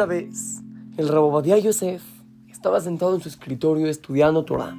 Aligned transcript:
Una 0.00 0.06
vez, 0.06 0.62
el 0.96 1.08
Rabobadía 1.08 1.58
Yosef 1.58 2.02
estaba 2.50 2.80
sentado 2.80 3.14
en 3.14 3.20
su 3.20 3.28
escritorio 3.28 3.86
estudiando 3.86 4.46
Torah. 4.46 4.74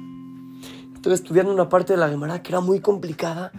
Estaba 0.96 1.14
estudiando 1.14 1.54
una 1.54 1.68
parte 1.68 1.92
de 1.92 2.00
la 2.00 2.08
Gemara 2.08 2.42
que 2.42 2.50
era 2.50 2.60
muy 2.60 2.80
complicada 2.80 3.52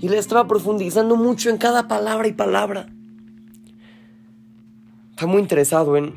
y 0.00 0.08
le 0.08 0.16
estaba 0.16 0.46
profundizando 0.46 1.16
mucho 1.16 1.50
en 1.50 1.58
cada 1.58 1.88
palabra 1.88 2.28
y 2.28 2.34
palabra. 2.34 2.86
Estaba 5.10 5.32
muy 5.32 5.40
interesado 5.40 5.96
en, 5.96 6.14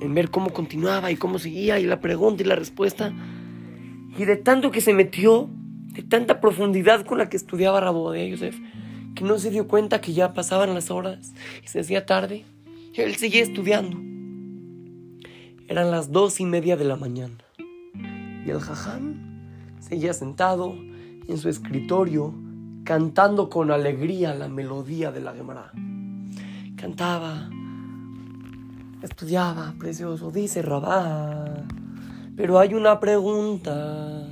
en, 0.00 0.14
ver 0.14 0.30
cómo 0.30 0.52
continuaba 0.52 1.10
y 1.10 1.16
cómo 1.16 1.40
seguía 1.40 1.80
y 1.80 1.84
la 1.84 1.98
pregunta 1.98 2.44
y 2.44 2.46
la 2.46 2.54
respuesta. 2.54 3.12
Y 4.16 4.26
de 4.26 4.36
tanto 4.36 4.70
que 4.70 4.80
se 4.80 4.94
metió, 4.94 5.50
de 5.88 6.04
tanta 6.04 6.40
profundidad 6.40 7.04
con 7.04 7.18
la 7.18 7.28
que 7.28 7.36
estudiaba 7.36 7.80
Rabobadía 7.80 8.28
Yosef, 8.28 8.56
que 9.16 9.24
no 9.24 9.40
se 9.40 9.50
dio 9.50 9.66
cuenta 9.66 10.00
que 10.00 10.12
ya 10.12 10.34
pasaban 10.34 10.72
las 10.72 10.92
horas 10.92 11.34
y 11.64 11.66
se 11.66 11.80
hacía 11.80 12.06
tarde. 12.06 12.44
Él 12.94 13.16
seguía 13.16 13.42
estudiando. 13.42 14.14
Eran 15.68 15.90
las 15.90 16.12
dos 16.12 16.38
y 16.38 16.46
media 16.46 16.76
de 16.76 16.84
la 16.84 16.94
mañana. 16.94 17.38
Y 18.44 18.50
el 18.50 18.60
jajam 18.60 19.16
seguía 19.80 20.12
sentado 20.12 20.74
en 21.26 21.38
su 21.38 21.48
escritorio, 21.48 22.32
cantando 22.84 23.50
con 23.50 23.72
alegría 23.72 24.32
la 24.34 24.48
melodía 24.48 25.10
de 25.10 25.20
la 25.20 25.32
Gemara. 25.34 25.72
Cantaba, 26.76 27.50
estudiaba, 29.02 29.74
precioso, 29.76 30.30
dice 30.30 30.62
Rabá. 30.62 31.66
Pero 32.36 32.60
hay 32.60 32.74
una 32.74 33.00
pregunta. 33.00 34.28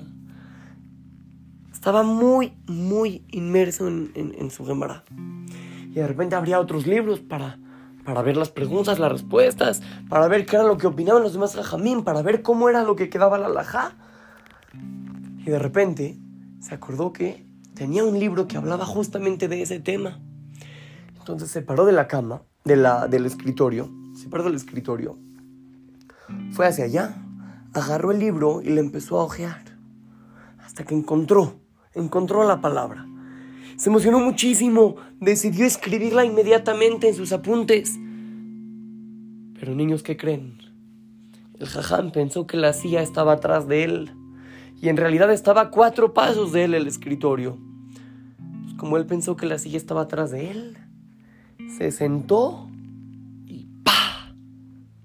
Estaba 1.72 2.04
muy, 2.04 2.52
muy 2.68 3.24
inmerso 3.32 3.88
en, 3.88 4.50
su 4.52 4.64
Gemara. 4.64 5.02
Y 5.90 5.94
de 5.94 6.06
repente 6.06 6.36
habría 6.36 6.60
otros 6.60 6.86
libros 6.86 7.18
para, 7.18 7.58
para 8.04 8.22
ver 8.22 8.36
las 8.36 8.50
preguntas, 8.50 8.98
las 8.98 9.10
respuestas, 9.10 9.82
para 10.08 10.28
ver 10.28 10.46
qué 10.46 10.56
era 10.56 10.64
lo 10.64 10.76
que 10.76 10.86
opinaban 10.86 11.22
los 11.22 11.32
demás 11.32 11.54
Jajamín, 11.54 12.04
para 12.04 12.22
ver 12.22 12.42
cómo 12.42 12.68
era 12.68 12.82
lo 12.82 12.96
que 12.96 13.08
quedaba 13.08 13.38
la 13.38 13.48
Lajá. 13.48 13.92
Y 14.72 15.50
de 15.50 15.58
repente 15.58 16.18
se 16.60 16.74
acordó 16.74 17.12
que 17.12 17.46
tenía 17.74 18.04
un 18.04 18.18
libro 18.18 18.46
que 18.46 18.56
hablaba 18.56 18.84
justamente 18.84 19.48
de 19.48 19.62
ese 19.62 19.80
tema. 19.80 20.20
Entonces 21.18 21.50
se 21.50 21.62
paró 21.62 21.86
de 21.86 21.92
la 21.92 22.06
cama, 22.06 22.42
de 22.64 22.76
la, 22.76 23.08
del 23.08 23.26
escritorio, 23.26 23.90
se 24.14 24.28
paró 24.28 24.44
del 24.44 24.54
escritorio, 24.54 25.18
fue 26.52 26.66
hacia 26.66 26.84
allá, 26.84 27.16
agarró 27.72 28.10
el 28.10 28.18
libro 28.18 28.60
y 28.62 28.70
le 28.70 28.80
empezó 28.80 29.20
a 29.20 29.24
ojear. 29.24 29.62
Hasta 30.58 30.84
que 30.84 30.94
encontró 30.94 31.64
encontró 31.94 32.44
la 32.44 32.60
palabra. 32.60 33.06
Se 33.76 33.90
emocionó 33.90 34.20
muchísimo, 34.20 34.96
decidió 35.20 35.66
escribirla 35.66 36.24
inmediatamente 36.24 37.08
en 37.08 37.14
sus 37.14 37.32
apuntes. 37.32 37.98
Pero 39.58 39.74
niños, 39.74 40.02
¿qué 40.02 40.16
creen? 40.16 40.58
El 41.58 41.66
jajam 41.66 42.12
pensó 42.12 42.46
que 42.46 42.56
la 42.56 42.72
silla 42.72 43.02
estaba 43.02 43.32
atrás 43.32 43.66
de 43.66 43.84
él 43.84 44.12
y 44.80 44.88
en 44.88 44.96
realidad 44.96 45.32
estaba 45.32 45.62
a 45.62 45.70
cuatro 45.70 46.14
pasos 46.14 46.52
de 46.52 46.64
él 46.64 46.74
el 46.74 46.86
escritorio. 46.86 47.58
Pues 48.62 48.74
como 48.74 48.96
él 48.96 49.06
pensó 49.06 49.36
que 49.36 49.46
la 49.46 49.58
silla 49.58 49.76
estaba 49.76 50.02
atrás 50.02 50.30
de 50.30 50.50
él, 50.50 50.76
se 51.78 51.90
sentó 51.90 52.68
y 53.46 53.66
¡pa! 53.82 54.34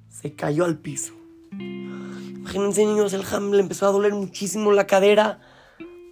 Se 0.10 0.34
cayó 0.34 0.66
al 0.66 0.78
piso. 0.78 1.14
Imagínense 1.52 2.86
niños, 2.86 3.14
el 3.14 3.24
jam 3.24 3.52
le 3.52 3.60
empezó 3.60 3.88
a 3.88 3.92
doler 3.92 4.14
muchísimo 4.14 4.72
la 4.72 4.88
cadera 4.88 5.40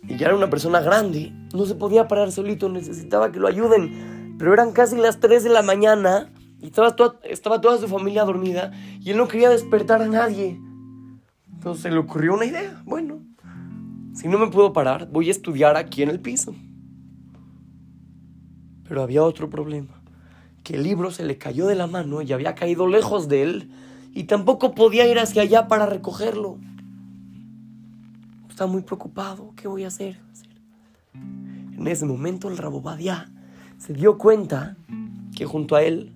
y 0.08 0.18
ya 0.18 0.28
era 0.28 0.36
una 0.36 0.50
persona 0.50 0.80
grande, 0.80 1.34
no 1.54 1.66
se 1.66 1.76
podía 1.76 2.08
parar 2.08 2.32
solito, 2.32 2.70
necesitaba 2.70 3.32
que 3.32 3.40
lo 3.40 3.48
ayuden. 3.48 4.36
Pero 4.38 4.54
eran 4.54 4.72
casi 4.72 4.96
las 4.96 5.20
3 5.20 5.44
de 5.44 5.50
la 5.50 5.62
mañana 5.62 6.32
y 6.60 6.68
estaba 6.68 6.96
toda, 6.96 7.20
estaba 7.24 7.60
toda 7.62 7.78
su 7.78 7.88
familia 7.88 8.24
dormida 8.24 8.72
y 9.02 9.12
él 9.12 9.18
no 9.18 9.28
quería 9.28 9.50
despertar 9.50 10.02
a 10.02 10.08
nadie. 10.08 10.60
Entonces 11.52 11.84
se 11.84 11.92
le 11.92 11.98
ocurrió 11.98 12.36
una 12.36 12.46
idea. 12.46 12.82
Bueno, 12.86 13.20
si 14.14 14.28
no 14.28 14.38
me 14.38 14.48
puedo 14.48 14.74
parar, 14.74 15.10
voy 15.12 15.28
a 15.28 15.32
estudiar 15.32 15.76
aquí 15.76 16.04
en 16.04 16.10
el 16.10 16.20
piso. 16.20 16.56
Pero 18.88 19.02
había 19.02 19.24
otro 19.24 19.50
problema, 19.50 20.02
que 20.64 20.76
el 20.76 20.84
libro 20.84 21.12
se 21.12 21.24
le 21.24 21.38
cayó 21.38 21.68
de 21.68 21.76
la 21.76 21.88
mano 21.88 22.22
y 22.22 22.32
había 22.32 22.56
caído 22.56 22.88
lejos 22.88 23.28
de 23.28 23.42
él 23.44 23.72
y 24.14 24.24
tampoco 24.24 24.74
podía 24.74 25.06
ir 25.08 25.20
hacia 25.20 25.42
allá 25.42 25.68
para 25.68 25.86
recogerlo. 25.86 26.58
Estaba 28.58 28.72
muy 28.72 28.82
preocupado. 28.82 29.54
¿Qué 29.56 29.68
voy 29.68 29.84
a 29.84 29.90
hacer? 29.90 30.20
En 31.14 31.88
ese 31.88 32.08
momento 32.08 32.50
el 32.50 32.58
Rabobadia 32.58 33.32
se 33.78 33.94
dio 33.94 34.18
cuenta 34.18 34.76
que 35.36 35.46
junto 35.46 35.76
a 35.76 35.84
él, 35.84 36.12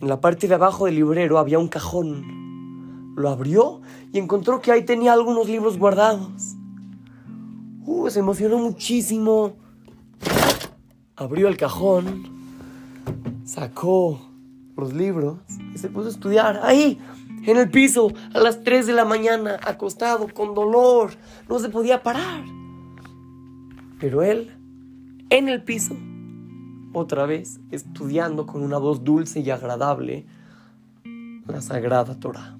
en 0.00 0.08
la 0.08 0.20
parte 0.20 0.48
de 0.48 0.54
abajo 0.54 0.86
del 0.86 0.96
librero, 0.96 1.38
había 1.38 1.60
un 1.60 1.68
cajón. 1.68 3.14
Lo 3.16 3.28
abrió 3.28 3.80
y 4.12 4.18
encontró 4.18 4.60
que 4.60 4.72
ahí 4.72 4.84
tenía 4.84 5.12
algunos 5.12 5.46
libros 5.46 5.78
guardados. 5.78 6.56
Uh, 7.86 8.10
se 8.10 8.18
emocionó 8.18 8.58
muchísimo. 8.58 9.52
Abrió 11.14 11.46
el 11.46 11.56
cajón, 11.56 12.24
sacó 13.44 14.20
los 14.76 14.92
libros 14.92 15.38
y 15.72 15.78
se 15.78 15.88
puso 15.90 16.08
a 16.08 16.10
estudiar. 16.10 16.58
Ahí, 16.64 16.98
en 17.44 17.56
el 17.56 17.70
piso 17.70 18.12
a 18.34 18.38
las 18.38 18.62
3 18.62 18.86
de 18.86 18.92
la 18.92 19.04
mañana, 19.04 19.58
acostado, 19.64 20.28
con 20.32 20.54
dolor, 20.54 21.12
no 21.48 21.58
se 21.58 21.68
podía 21.68 22.02
parar. 22.02 22.44
Pero 23.98 24.22
él, 24.22 24.50
en 25.30 25.48
el 25.48 25.62
piso, 25.62 25.96
otra 26.92 27.26
vez, 27.26 27.60
estudiando 27.70 28.46
con 28.46 28.62
una 28.62 28.78
voz 28.78 29.02
dulce 29.04 29.40
y 29.40 29.50
agradable 29.50 30.26
la 31.46 31.60
sagrada 31.60 32.18
Torah. 32.18 32.58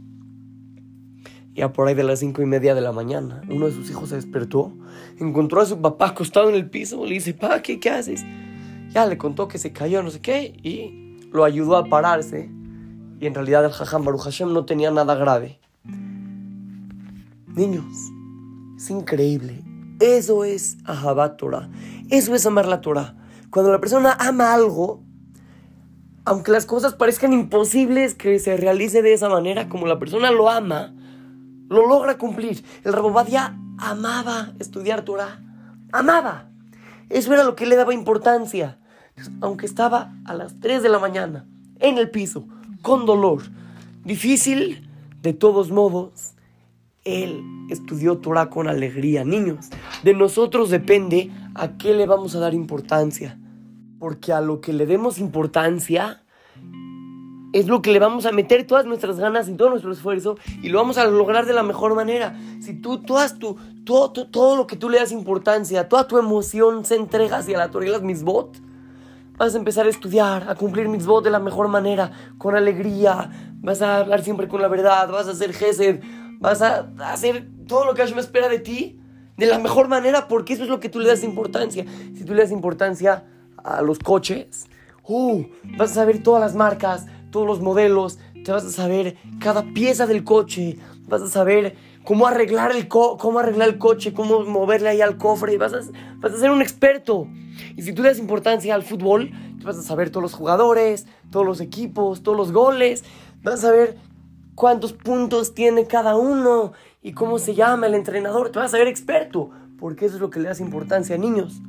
Ya 1.55 1.73
por 1.73 1.87
ahí 1.87 1.95
de 1.95 2.03
las 2.03 2.21
cinco 2.21 2.41
y 2.43 2.47
media 2.47 2.75
de 2.75 2.81
la 2.81 2.93
mañana, 2.93 3.43
uno 3.49 3.67
de 3.67 3.73
sus 3.73 3.91
hijos 3.91 4.09
se 4.09 4.17
despertó, 4.17 4.73
encontró 5.19 5.61
a 5.61 5.67
su 5.67 5.81
papá 5.81 6.09
acostado 6.09 6.49
en 6.49 6.55
el 6.55 6.71
piso, 6.71 7.05
le 7.05 7.15
dice, 7.15 7.35
pa, 7.35 7.61
¿qué, 7.61 7.79
qué 7.79 7.91
haces? 7.91 8.25
Ya 8.91 9.07
le 9.07 9.19
contó 9.19 9.49
que 9.49 9.59
se 9.59 9.73
cayó, 9.73 10.03
no 10.03 10.11
sé 10.11 10.21
qué, 10.21 10.55
y 10.63 11.19
lo 11.31 11.45
ayudó 11.45 11.77
a 11.77 11.85
pararse 11.85 12.51
y 13.23 13.27
en 13.29 13.35
realidad 13.35 13.65
el 13.65 13.71
Jajam 13.71 14.05
Baruch 14.05 14.23
Hashem 14.23 14.53
no 14.53 14.65
tenía 14.65 14.91
nada 14.91 15.15
grave. 15.15 15.61
Niños, 17.47 17.87
es 18.77 18.91
increíble. 18.91 19.63
Eso 20.01 20.43
es 20.43 20.77
Ahabat 20.85 21.37
Torah. 21.37 21.71
Eso 22.11 22.35
es 22.35 22.45
amar 22.47 22.67
la 22.67 22.81
Torah. 22.81 23.15
Cuando 23.51 23.71
la 23.71 23.79
persona 23.79 24.17
ama 24.19 24.53
algo, 24.53 25.05
aunque 26.25 26.51
las 26.51 26.67
cosas 26.67 26.95
parezcan 26.95 27.33
imposibles 27.33 28.17
que 28.17 28.41
se 28.41 28.57
realice 28.57 29.03
de 29.03 29.13
esa 29.13 29.29
manera, 29.29 29.69
como 29.69 29.87
la 29.87 30.01
persona 30.01 30.33
lo 30.33 30.51
ama, 30.51 30.93
lo 31.69 31.87
logra 31.87 32.19
cumplir. 32.19 32.65
El 32.83 32.93
Rabobadia 32.93 33.57
amaba 33.79 34.53
estudiar 34.59 35.03
Torah. 35.03 35.41
Amaba. 35.93 36.51
Eso 37.09 37.33
era 37.33 37.45
lo 37.45 37.55
que 37.55 37.67
le 37.67 37.77
daba 37.77 37.95
importancia. 37.95 38.81
Aunque 39.41 39.67
estaba 39.67 40.13
a 40.25 40.35
las 40.35 40.59
3 40.59 40.83
de 40.83 40.89
la 40.89 40.99
mañana 40.99 41.47
en 41.79 41.99
el 41.99 42.11
piso, 42.11 42.49
con 42.83 43.07
dolor, 43.07 43.43
difícil, 44.05 44.89
de 45.23 45.33
todos 45.33 45.71
modos, 45.71 46.35
él 47.05 47.43
estudió 47.71 48.19
Torah 48.19 48.51
con 48.51 48.69
alegría. 48.69 49.25
Niños, 49.25 49.71
de 50.03 50.15
nosotros 50.15 50.71
depende 50.71 51.31
a 51.55 51.77
qué 51.79 51.95
le 51.95 52.07
vamos 52.07 52.35
a 52.35 52.41
dar 52.41 52.55
importancia. 52.55 53.39
Porque 53.99 54.33
a 54.33 54.41
lo 54.41 54.61
que 54.61 54.73
le 54.73 54.85
demos 54.87 55.19
importancia 55.19 56.23
es 57.53 57.67
lo 57.67 57.83
que 57.83 57.93
le 57.93 57.99
vamos 57.99 58.27
a 58.27 58.33
meter 58.33 58.67
todas 58.67 58.87
nuestras 58.87 59.19
ganas 59.19 59.49
y 59.49 59.55
todo 59.55 59.71
nuestro 59.71 59.93
esfuerzo 59.93 60.39
y 60.63 60.71
lo 60.71 60.79
vamos 60.79 60.97
a 60.99 61.07
lograr 61.07 61.47
de 61.47 61.53
la 61.53 61.63
mejor 61.63 61.95
manera. 61.95 62.37
Si 62.61 62.75
tú, 62.75 63.03
todas 63.03 63.39
tu, 63.39 63.57
todo, 63.85 64.11
todo, 64.11 64.57
lo 64.57 64.67
que 64.67 64.77
tú 64.77 64.89
le 64.89 64.99
das 64.99 65.13
importancia, 65.13 65.89
toda 65.89 66.09
tu 66.09 66.19
emoción 66.19 66.85
se 66.85 66.97
entrega 66.97 67.39
hacia 67.39 67.59
la 67.59 67.71
Torah 67.71 67.87
y 67.87 67.91
las 67.91 68.03
misbot, 68.03 68.57
Vas 69.43 69.57
a 69.57 69.59
empezar 69.59 69.87
a 69.87 69.89
estudiar, 69.89 70.49
a 70.49 70.55
cumplir 70.55 70.89
mitzvot 70.89 71.25
de 71.25 71.29
la 71.29 71.41
mejor 71.41 71.67
manera, 71.67 72.13
con 72.39 72.55
alegría. 72.55 73.29
Vas 73.57 73.83
a 73.83 73.97
hablar 73.97 74.23
siempre 74.23 74.47
con 74.47 74.63
la 74.63 74.69
verdad, 74.69 75.11
vas 75.11 75.27
a 75.27 75.33
hacer 75.33 75.53
gesed, 75.53 76.01
vas 76.39 76.63
a 76.63 76.93
hacer 77.01 77.49
todo 77.67 77.85
lo 77.85 77.95
que 77.95 78.03
Hashem 78.03 78.21
espera 78.21 78.49
de 78.49 78.61
ti 78.61 79.01
de 79.37 79.47
la 79.47 79.59
mejor 79.59 79.89
manera, 79.89 80.29
porque 80.29 80.53
eso 80.53 80.63
es 80.63 80.69
lo 80.69 80.79
que 80.79 80.89
tú 80.89 81.01
le 81.01 81.09
das 81.09 81.25
importancia. 81.25 81.85
Si 82.17 82.25
tú 82.25 82.35
le 82.35 82.43
das 82.43 82.53
importancia 82.53 83.25
a 83.65 83.83
los 83.83 83.99
coches, 83.99 84.69
uh, 85.09 85.43
vas 85.77 85.91
a 85.91 85.95
saber 85.95 86.23
todas 86.23 86.41
las 86.41 86.55
marcas, 86.55 87.07
todos 87.33 87.45
los 87.45 87.61
modelos, 87.61 88.21
te 88.45 88.53
vas 88.53 88.65
a 88.65 88.71
saber 88.71 89.17
cada 89.41 89.65
pieza 89.75 90.07
del 90.07 90.23
coche, 90.23 90.79
vas 91.09 91.21
a 91.21 91.29
saber 91.29 91.75
cómo 92.05 92.27
arreglar 92.27 92.73
el, 92.73 92.89
cómo 92.89 93.39
arreglar 93.39 93.69
el 93.69 93.79
coche, 93.79 94.13
cómo 94.13 94.45
moverle 94.45 94.89
ahí 94.89 95.01
al 95.01 95.17
cofre, 95.17 95.57
vas 95.59 95.73
a, 95.73 95.83
ser 96.37 96.51
un 96.51 96.63
experto. 96.63 97.29
Y 97.77 97.83
si 97.83 97.93
tú 97.93 98.03
le 98.03 98.09
das 98.09 98.19
importancia 98.19 98.75
al 98.75 98.83
fútbol, 98.83 99.31
vas 99.65 99.79
a 99.79 99.83
saber 99.83 100.11
todos 100.11 100.23
los 100.23 100.35
jugadores, 100.35 101.07
todos 101.31 101.47
los 101.47 101.61
equipos, 101.61 102.23
todos 102.23 102.37
los 102.37 102.53
goles, 102.53 103.05
vas 103.43 103.55
a 103.55 103.69
saber 103.69 103.97
cuántos 104.55 104.93
puntos 104.93 105.55
tiene 105.55 105.87
cada 105.87 106.17
uno 106.17 106.73
y 107.03 107.13
cómo 107.13 107.39
se 107.39 107.55
llama 107.55 107.87
el 107.87 107.95
entrenador, 107.95 108.51
te 108.51 108.59
vas 108.59 108.69
a 108.69 108.73
saber 108.73 108.89
experto, 108.89 109.51
porque 109.79 110.07
eso 110.07 110.17
es 110.17 110.21
lo 110.21 110.31
que 110.31 110.41
le 110.41 110.49
das 110.49 110.61
importancia 110.61 111.17
a 111.17 111.19
niños. 111.19 111.61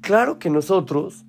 Claro 0.00 0.38
que 0.38 0.48
nosotros 0.48 1.24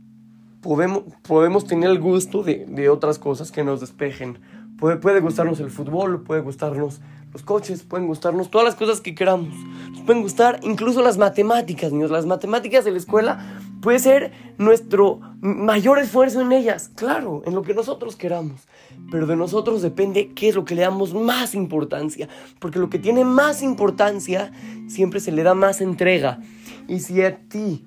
podemos, 0.62 1.04
podemos 1.24 1.66
tener 1.66 1.90
el 1.90 2.00
gusto 2.00 2.44
de, 2.44 2.66
de 2.66 2.90
otras 2.90 3.20
cosas 3.20 3.52
que 3.52 3.64
nos 3.64 3.82
despejen. 3.82 4.40
Puede, 4.80 5.20
gustarnos 5.20 5.60
el 5.60 5.72
fútbol, 5.72 6.24
puede 6.24 6.42
gustarnos 6.42 7.02
los 7.34 7.44
coches, 7.44 7.84
pueden 7.84 8.08
gustarnos 8.08 8.50
todas 8.50 8.66
las 8.66 8.76
cosas 8.76 9.02
que 9.02 9.14
queramos. 9.14 9.54
Nos 9.92 10.02
pueden 10.02 10.22
gustar 10.22 10.60
incluso 10.64 11.02
las 11.02 11.18
matemáticas, 11.18 11.92
niños. 11.92 12.12
Las 12.12 12.26
matemáticas 12.26 12.86
de 12.86 12.92
la 12.92 12.98
escuela 12.98 13.60
puede 13.82 14.00
ser 14.00 14.32
nuestro 14.58 15.20
mayor 15.42 16.00
esfuerzo 16.00 16.42
en 16.42 16.54
ellas, 16.54 16.92
claro, 16.96 17.42
en 17.46 17.56
lo 17.56 17.62
que 17.62 17.74
nosotros 17.74 18.16
queramos. 18.16 18.68
Pero 19.12 19.28
de 19.28 19.36
nosotros 19.36 19.82
depende 19.82 20.30
qué 20.34 20.50
es 20.50 20.56
lo 20.56 20.64
que 20.64 20.76
le 20.76 20.82
damos 20.84 21.14
más 21.14 21.56
importancia. 21.56 22.30
Porque 22.60 22.80
lo 22.80 22.90
que 22.90 23.00
tiene 23.00 23.26
más 23.26 23.62
importancia 23.62 24.52
siempre 24.88 25.20
se 25.20 25.34
le 25.34 25.44
da 25.44 25.54
más 25.54 25.82
entrega. 25.82 26.40
Y 26.88 27.02
si 27.02 27.22
a 27.22 27.38
ti 27.38 27.86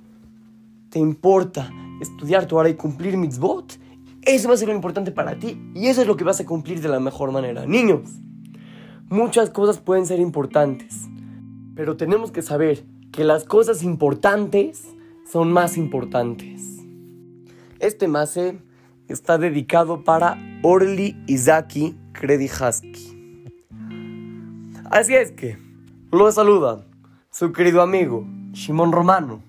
te 0.90 0.98
importa 0.98 1.72
estudiar 2.02 2.46
tu 2.46 2.58
hora 2.58 2.68
y 2.68 2.74
cumplir 2.74 3.16
mitzvot, 3.16 3.81
eso 4.22 4.48
va 4.48 4.54
a 4.54 4.56
ser 4.56 4.68
lo 4.68 4.74
importante 4.74 5.12
para 5.12 5.38
ti. 5.38 5.60
Y 5.74 5.88
eso 5.88 6.02
es 6.02 6.06
lo 6.06 6.16
que 6.16 6.24
vas 6.24 6.40
a 6.40 6.46
cumplir 6.46 6.80
de 6.80 6.88
la 6.88 7.00
mejor 7.00 7.32
manera. 7.32 7.66
Niños. 7.66 8.02
Muchas 9.08 9.50
cosas 9.50 9.78
pueden 9.78 10.06
ser 10.06 10.20
importantes, 10.20 11.08
pero 11.74 11.96
tenemos 11.98 12.30
que 12.30 12.40
saber 12.40 12.86
que 13.12 13.24
las 13.24 13.44
cosas 13.44 13.82
importantes 13.82 14.88
son 15.30 15.52
más 15.52 15.76
importantes. 15.76 16.78
Este 17.78 18.08
mase 18.08 18.58
está 19.08 19.36
dedicado 19.36 20.02
para 20.02 20.38
Orly 20.62 21.16
Izaki 21.26 21.94
Kredihaski. 22.12 23.46
Así 24.90 25.14
es 25.14 25.32
que 25.32 25.58
lo 26.10 26.30
saluda 26.32 26.86
su 27.30 27.52
querido 27.52 27.82
amigo 27.82 28.26
Shimon 28.52 28.92
Romano 28.92 29.42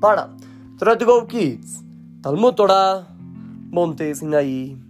para 0.00 0.36
Try 0.78 0.98
to 0.98 1.06
Go 1.06 1.26
Kids, 1.26 1.84
Talmud 2.22 2.54
Torah, 2.54 3.17
Monte 3.70 4.14
Sinaí. 4.14 4.87